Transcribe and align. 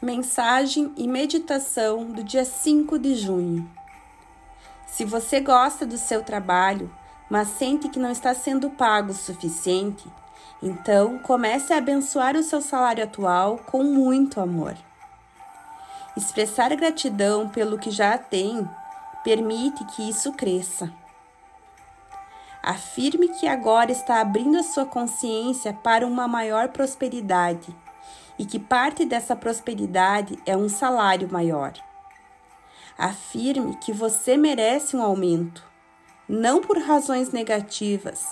Mensagem 0.00 0.92
e 0.96 1.08
meditação 1.08 2.04
do 2.04 2.22
dia 2.22 2.44
5 2.44 2.96
de 3.00 3.16
junho. 3.16 3.68
Se 4.86 5.04
você 5.04 5.40
gosta 5.40 5.84
do 5.84 5.98
seu 5.98 6.22
trabalho, 6.22 6.88
mas 7.28 7.48
sente 7.48 7.88
que 7.88 7.98
não 7.98 8.12
está 8.12 8.32
sendo 8.32 8.70
pago 8.70 9.10
o 9.10 9.14
suficiente, 9.14 10.08
então 10.62 11.18
comece 11.18 11.72
a 11.72 11.78
abençoar 11.78 12.36
o 12.36 12.44
seu 12.44 12.60
salário 12.60 13.02
atual 13.02 13.58
com 13.58 13.82
muito 13.82 14.40
amor. 14.40 14.76
Expressar 16.16 16.68
gratidão 16.76 17.48
pelo 17.48 17.76
que 17.76 17.90
já 17.90 18.16
tem 18.16 18.70
permite 19.24 19.84
que 19.86 20.08
isso 20.08 20.32
cresça. 20.32 20.92
Afirme 22.62 23.30
que 23.30 23.48
agora 23.48 23.90
está 23.90 24.20
abrindo 24.20 24.58
a 24.58 24.62
sua 24.62 24.86
consciência 24.86 25.72
para 25.72 26.06
uma 26.06 26.28
maior 26.28 26.68
prosperidade 26.68 27.74
e 28.38 28.44
que 28.44 28.58
parte 28.58 29.04
dessa 29.04 29.34
prosperidade 29.34 30.38
é 30.46 30.56
um 30.56 30.68
salário 30.68 31.28
maior. 31.30 31.72
Afirme 32.96 33.76
que 33.76 33.92
você 33.92 34.36
merece 34.36 34.96
um 34.96 35.02
aumento, 35.02 35.64
não 36.28 36.60
por 36.60 36.78
razões 36.78 37.32
negativas, 37.32 38.24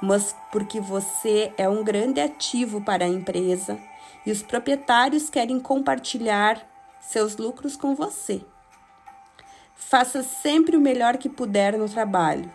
mas 0.00 0.34
porque 0.50 0.80
você 0.80 1.52
é 1.56 1.68
um 1.68 1.84
grande 1.84 2.20
ativo 2.20 2.80
para 2.80 3.04
a 3.04 3.08
empresa 3.08 3.78
e 4.24 4.30
os 4.30 4.42
proprietários 4.42 5.28
querem 5.28 5.58
compartilhar 5.58 6.60
seus 7.00 7.36
lucros 7.36 7.76
com 7.76 7.94
você. 7.94 8.44
Faça 9.74 10.22
sempre 10.22 10.76
o 10.76 10.80
melhor 10.80 11.16
que 11.16 11.28
puder 11.28 11.76
no 11.76 11.88
trabalho, 11.88 12.50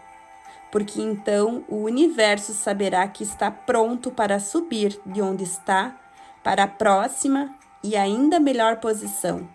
porque 0.72 1.02
então 1.02 1.66
o 1.68 1.77
universo 1.77 2.54
saberá 2.54 3.08
que 3.08 3.24
está 3.24 3.49
pronto 3.49 4.12
para 4.12 4.40
subir 4.40 4.99
de 5.05 5.22
onde 5.22 5.44
está 5.44 5.99
para 6.45 6.66
a 6.66 6.67
próxima 6.67 7.55
e 7.84 7.98
ainda 7.98 8.40
melhor 8.40 8.76
posição. 8.77 9.49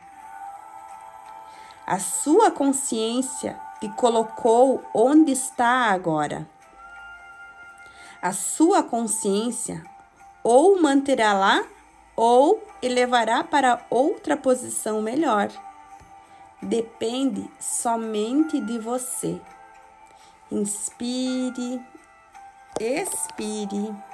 A 1.87 2.01
sua 2.01 2.51
consciência 2.51 3.57
te 3.81 3.89
colocou 3.91 4.83
onde 4.93 5.31
está 5.31 5.93
agora. 5.93 6.51
A 8.21 8.33
sua 8.33 8.83
consciência 8.83 9.85
ou 10.43 10.83
manterá 10.83 11.33
lá 11.33 11.65
ou 12.17 12.61
elevará 12.83 13.45
para 13.45 13.87
outra 13.89 14.37
posição 14.37 15.01
melhor. 15.01 15.49
Depende 16.61 17.49
somente 17.61 18.61
de 18.61 18.81
você. 18.81 19.41
Inspire, 20.51 21.81
expire. 22.81 24.10